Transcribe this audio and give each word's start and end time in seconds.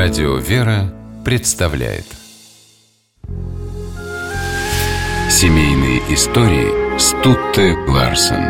Радио 0.00 0.36
«Вера» 0.36 0.94
представляет 1.24 2.04
Семейные 5.28 5.98
истории 6.14 6.96
Стутте 6.96 7.74
Ларсен 7.88 8.44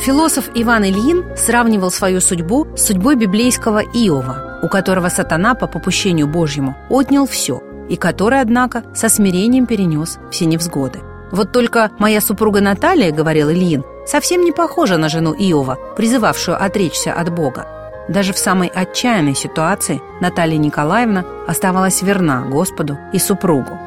Философ 0.00 0.50
Иван 0.56 0.86
Ильин 0.86 1.36
сравнивал 1.36 1.92
свою 1.92 2.20
судьбу 2.20 2.66
с 2.76 2.86
судьбой 2.86 3.14
библейского 3.14 3.78
Иова, 3.78 4.58
у 4.64 4.68
которого 4.68 5.08
сатана 5.08 5.54
по 5.54 5.68
попущению 5.68 6.26
Божьему 6.26 6.76
отнял 6.90 7.28
все, 7.28 7.62
и 7.88 7.94
который, 7.94 8.40
однако, 8.40 8.82
со 8.92 9.08
смирением 9.08 9.66
перенес 9.66 10.18
все 10.32 10.46
невзгоды. 10.46 10.98
Вот 11.30 11.52
только 11.52 11.92
моя 12.00 12.20
супруга 12.20 12.60
Наталья, 12.60 13.12
говорил 13.12 13.50
Ильин, 13.50 13.84
совсем 14.08 14.42
не 14.42 14.52
похожа 14.52 14.96
на 14.96 15.08
жену 15.08 15.34
Иова, 15.34 15.78
призывавшую 15.96 16.60
отречься 16.60 17.12
от 17.12 17.32
Бога. 17.32 17.66
Даже 18.08 18.32
в 18.32 18.38
самой 18.38 18.68
отчаянной 18.68 19.34
ситуации 19.34 20.00
Наталья 20.20 20.56
Николаевна 20.56 21.24
оставалась 21.46 22.00
верна 22.00 22.42
Господу 22.42 22.96
и 23.12 23.18
супругу. 23.18 23.78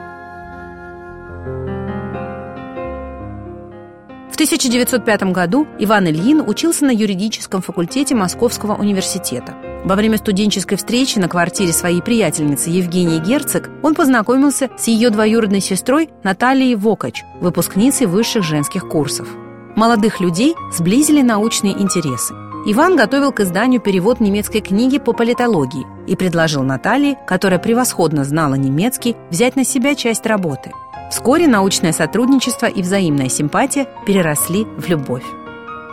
В 4.30 4.36
1905 4.36 5.24
году 5.24 5.68
Иван 5.80 6.08
Ильин 6.08 6.44
учился 6.48 6.86
на 6.86 6.92
юридическом 6.92 7.62
факультете 7.62 8.16
Московского 8.16 8.76
университета. 8.76 9.54
Во 9.84 9.96
время 9.96 10.18
студенческой 10.18 10.76
встречи 10.76 11.18
на 11.18 11.28
квартире 11.28 11.74
своей 11.74 12.02
приятельницы 12.02 12.70
Евгении 12.70 13.20
Герцог 13.20 13.70
он 13.82 13.96
познакомился 13.96 14.70
с 14.78 14.88
ее 14.88 15.10
двоюродной 15.10 15.62
сестрой 15.62 16.10
Натальей 16.24 16.76
Вокач, 16.76 17.24
выпускницей 17.40 18.06
высших 18.06 18.44
женских 18.44 18.88
курсов. 18.88 19.28
Молодых 19.76 20.20
людей 20.20 20.56
сблизили 20.72 21.22
научные 21.22 21.80
интересы. 21.80 22.34
Иван 22.66 22.96
готовил 22.96 23.32
к 23.32 23.40
изданию 23.40 23.82
перевод 23.82 24.20
немецкой 24.20 24.60
книги 24.60 25.00
по 25.00 25.14
политологии 25.14 25.88
и 26.08 26.16
предложил 26.16 26.62
Наталье, 26.62 27.18
которая 27.26 27.60
превосходно 27.60 28.24
знала 28.24 28.56
немецкий, 28.56 29.16
взять 29.30 29.56
на 29.56 29.64
себя 29.64 29.96
часть 29.96 30.26
работы. 30.26 30.72
Вскоре 31.10 31.48
научное 31.48 31.92
сотрудничество 31.92 32.68
и 32.68 32.82
взаимная 32.82 33.30
симпатия 33.30 33.88
переросли 34.06 34.66
в 34.78 34.88
любовь. 34.88 35.26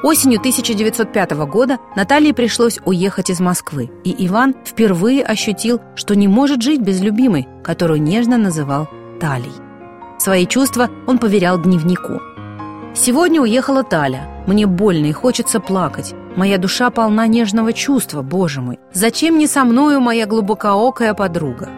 Осенью 0.02 0.38
1905 0.38 1.30
года 1.46 1.78
Наталье 1.96 2.32
пришлось 2.32 2.78
уехать 2.84 3.30
из 3.30 3.40
Москвы, 3.40 3.90
и 4.04 4.14
Иван 4.26 4.54
впервые 4.64 5.24
ощутил, 5.24 5.80
что 5.96 6.14
не 6.14 6.28
может 6.28 6.62
жить 6.62 6.80
без 6.80 7.00
любимой, 7.00 7.48
которую 7.64 8.02
нежно 8.02 8.38
называл 8.38 8.88
Талей. 9.20 9.52
Свои 10.18 10.46
чувства 10.46 10.90
он 11.06 11.18
поверял 11.18 11.60
дневнику. 11.60 12.20
«Сегодня 12.98 13.40
уехала 13.40 13.84
Таля. 13.84 14.28
Мне 14.46 14.66
больно 14.66 15.06
и 15.06 15.12
хочется 15.12 15.60
плакать. 15.60 16.14
Моя 16.36 16.58
душа 16.58 16.90
полна 16.90 17.26
нежного 17.26 17.72
чувства, 17.72 18.22
боже 18.22 18.60
мой. 18.60 18.78
Зачем 18.92 19.38
не 19.38 19.46
со 19.46 19.64
мною 19.64 20.00
моя 20.00 20.26
глубокоокая 20.26 21.14
подруга?» 21.14 21.68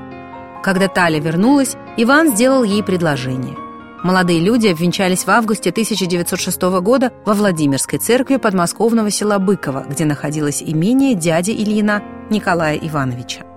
Когда 0.62 0.88
Таля 0.88 1.20
вернулась, 1.20 1.76
Иван 1.96 2.34
сделал 2.34 2.64
ей 2.64 2.82
предложение– 2.82 3.56
Молодые 4.02 4.40
люди 4.40 4.66
обвенчались 4.68 5.24
в 5.24 5.28
августе 5.28 5.70
1906 5.70 6.62
года 6.80 7.12
во 7.26 7.34
Владимирской 7.34 7.98
церкви 7.98 8.36
подмосковного 8.36 9.10
села 9.10 9.38
Быково, 9.38 9.84
где 9.88 10.06
находилось 10.06 10.62
имение 10.62 11.14
дяди 11.14 11.50
Ильина 11.50 12.02
Николая 12.30 12.76
Ивановича. 12.76 13.49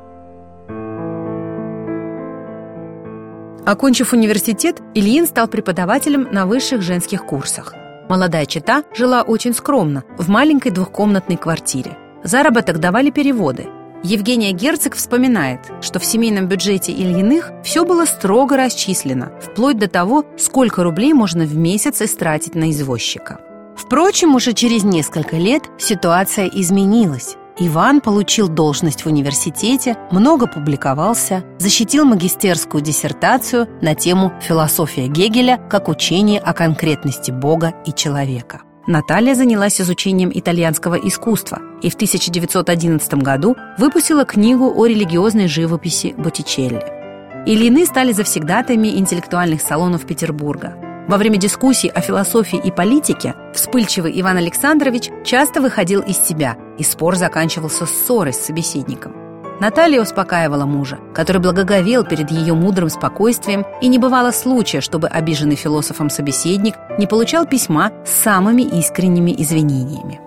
Окончив 3.65 4.13
университет, 4.13 4.81
Ильин 4.93 5.25
стал 5.25 5.47
преподавателем 5.47 6.27
на 6.31 6.45
высших 6.45 6.81
женских 6.81 7.25
курсах. 7.25 7.73
Молодая 8.09 8.45
чита 8.45 8.83
жила 8.95 9.21
очень 9.21 9.53
скромно, 9.53 10.03
в 10.17 10.29
маленькой 10.29 10.71
двухкомнатной 10.71 11.37
квартире. 11.37 11.97
Заработок 12.23 12.79
давали 12.79 13.09
переводы– 13.09 13.67
Евгения 14.05 14.51
Герцог 14.51 14.95
вспоминает, 14.95 15.61
что 15.79 15.97
в 15.97 16.03
семейном 16.03 16.47
бюджете 16.49 16.91
Ильиных 16.91 17.51
все 17.63 17.85
было 17.85 18.03
строго 18.03 18.57
расчислено, 18.57 19.31
вплоть 19.41 19.77
до 19.77 19.87
того, 19.87 20.25
сколько 20.37 20.83
рублей 20.83 21.13
можно 21.13 21.45
в 21.45 21.55
месяц 21.55 22.01
истратить 22.01 22.53
на 22.53 22.69
извозчика. 22.69 23.39
Впрочем, 23.77 24.35
уже 24.35 24.51
через 24.51 24.83
несколько 24.83 25.37
лет 25.37 25.63
ситуация 25.77 26.47
изменилась. 26.47 27.37
Иван 27.59 28.01
получил 28.01 28.47
должность 28.47 29.03
в 29.03 29.07
университете, 29.07 29.95
много 30.09 30.47
публиковался, 30.47 31.43
защитил 31.59 32.03
магистерскую 32.03 32.81
диссертацию 32.81 33.67
на 33.81 33.93
тему 33.93 34.33
«Философия 34.41 35.07
Гегеля 35.07 35.59
как 35.69 35.87
учение 35.87 36.39
о 36.39 36.53
конкретности 36.53 37.29
Бога 37.29 37.73
и 37.85 37.93
человека». 37.93 38.61
Наталья 38.87 39.35
занялась 39.35 39.79
изучением 39.79 40.31
итальянского 40.33 40.95
искусства 40.95 41.59
и 41.81 41.89
в 41.89 41.95
1911 41.95 43.13
году 43.15 43.55
выпустила 43.77 44.25
книгу 44.25 44.73
о 44.75 44.87
религиозной 44.87 45.47
живописи 45.47 46.15
Боттичелли. 46.17 46.83
Ильины 47.45 47.85
стали 47.85 48.13
завсегдатами 48.13 48.97
интеллектуальных 48.97 49.61
салонов 49.61 50.05
Петербурга. 50.05 50.75
Во 51.07 51.17
время 51.17 51.37
дискуссий 51.37 51.89
о 51.89 51.99
философии 51.99 52.59
и 52.63 52.71
политике 52.71 53.35
вспыльчивый 53.53 54.19
Иван 54.21 54.37
Александрович 54.37 55.09
часто 55.25 55.59
выходил 55.59 56.01
из 56.01 56.17
себя, 56.17 56.55
и 56.77 56.83
спор 56.83 57.17
заканчивался 57.17 57.85
ссорой 57.85 58.33
с 58.33 58.39
собеседником. 58.39 59.13
Наталья 59.59 60.01
успокаивала 60.01 60.65
мужа, 60.65 60.99
который 61.13 61.41
благоговел 61.41 62.05
перед 62.05 62.31
ее 62.31 62.53
мудрым 62.53 62.89
спокойствием, 62.89 63.65
и 63.81 63.87
не 63.87 63.97
бывало 63.97 64.31
случая, 64.31 64.81
чтобы 64.81 65.07
обиженный 65.07 65.55
философом 65.55 66.09
собеседник 66.09 66.75
не 66.97 67.05
получал 67.05 67.45
письма 67.45 67.91
с 68.05 68.09
самыми 68.09 68.63
искренними 68.63 69.35
извинениями. 69.37 70.21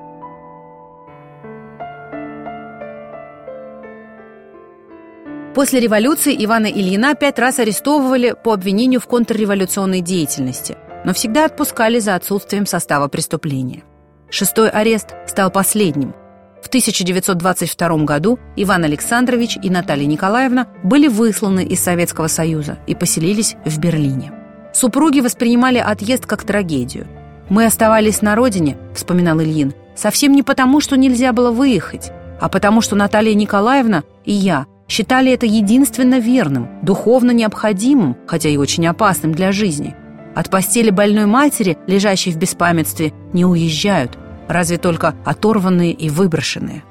После 5.57 5.81
революции 5.81 6.37
Ивана 6.45 6.67
Ильина 6.67 7.15
пять 7.15 7.39
раз 7.39 7.59
арестовывали 7.59 8.35
по 8.45 8.53
обвинению 8.53 9.01
в 9.01 9.07
контрреволюционной 9.07 10.03
деятельности, 10.03 10.77
но 11.03 11.15
всегда 11.15 11.47
отпускали 11.47 11.99
за 11.99 12.15
отсутствием 12.15 12.67
состава 12.67 13.09
преступления. 13.09 13.83
Шестой 14.29 14.69
арест 14.69 15.15
стал 15.27 15.51
последним– 15.51 16.15
в 16.63 16.69
1922 16.69 17.97
году 18.05 18.39
Иван 18.57 18.85
Александрович 18.85 19.57
и 19.63 19.71
Наталья 19.71 20.05
Николаевна 20.05 20.67
были 20.83 21.07
высланы 21.07 21.65
из 21.65 21.81
Советского 21.81 22.27
Союза 22.27 22.79
и 22.87 22.95
поселились 22.95 23.57
в 23.65 23.79
Берлине. 23.79 24.33
Супруги 24.75 25.21
воспринимали 25.21 25.79
отъезд 25.79 26.27
как 26.27 26.45
трагедию. 26.45 27.07
«Мы 27.49 27.65
оставались 27.65 28.21
на 28.21 28.35
родине»,— 28.35 28.77
вспоминал 28.95 29.41
Ильин, 29.41 29.73
«совсем 29.95 30.33
не 30.33 30.43
потому, 30.43 30.81
что 30.81 30.97
нельзя 30.97 31.33
было 31.33 31.51
выехать, 31.51 32.11
а 32.41 32.51
потому, 32.51 32.83
что 32.83 32.95
Наталья 32.95 33.35
Николаевна 33.35 34.03
и 34.25 34.33
я 34.33 34.67
считали 34.89 35.33
это 35.33 35.47
единственно 35.47 36.19
верным, 36.19 36.69
духовно 36.83 37.31
необходимым, 37.33 38.17
хотя 38.27 38.49
и 38.49 38.57
очень 38.57 38.87
опасным 38.87 39.33
для 39.33 39.53
жизни. 39.53 39.95
От 40.35 40.51
постели 40.51 40.91
больной 40.91 41.27
матери, 41.27 41.79
лежащей 41.87 42.33
в 42.33 42.37
беспамятстве, 42.37 43.13
не 43.33 43.45
уезжают, 43.45 44.19
разве 44.49 44.79
только 44.79 45.15
оторванные 45.25 45.93
и 45.93 46.11
выброшенные. 46.11 46.83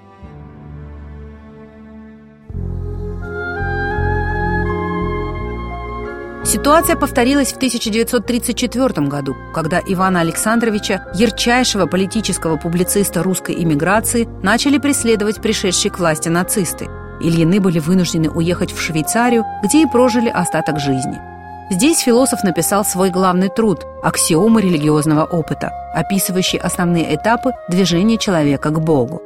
Ситуация 6.44 6.96
повторилась 6.96 7.54
в 7.54 7.58
1934 7.58 9.08
году, 9.08 9.36
когда 9.54 9.82
Ивана 9.86 10.22
Александровича, 10.22 11.08
ярчайшего 11.16 11.88
политического 11.88 12.58
публициста 12.58 13.24
русской 13.24 13.56
иммиграции, 13.64 14.28
начали 14.44 14.78
преследовать 14.78 15.42
пришедшие 15.42 15.92
к 15.92 16.00
власти 16.00 16.30
нацисты. 16.30 16.88
Ильины 17.20 17.60
были 17.60 17.80
вынуждены 17.80 18.30
уехать 18.30 18.72
в 18.72 18.82
Швейцарию, 18.82 19.46
где 19.64 19.84
и 19.84 19.86
прожили 19.86 20.30
остаток 20.30 20.80
жизни– 20.80 21.20
Здесь 21.70 22.00
философ 22.00 22.44
написал 22.44 22.86
свой 22.86 23.10
главный 23.10 23.50
труд 23.50 23.88
«Аксиомы 24.04 24.62
религиозного 24.62 25.24
опыта», 25.24 25.72
описывающий 25.96 26.60
основные 26.60 27.16
этапы 27.16 27.54
движения 27.70 28.20
человека 28.20 28.70
к 28.70 28.80
Богу. 28.80 29.24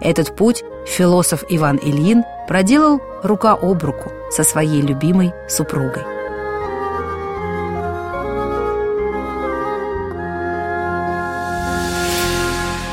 Этот 0.00 0.34
путь 0.34 0.64
философ 0.86 1.44
Иван 1.50 1.76
Ильин 1.76 2.24
проделал 2.48 3.00
рука 3.22 3.52
об 3.52 3.82
руку 3.82 4.10
со 4.30 4.42
своей 4.42 4.80
любимой 4.80 5.34
супругой. 5.48 6.02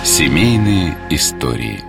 Семейные 0.03 0.97
истории 1.09 1.85